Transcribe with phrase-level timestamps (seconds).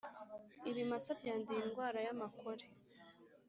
[0.69, 2.65] Ibimasa byanduye indwara y’amakore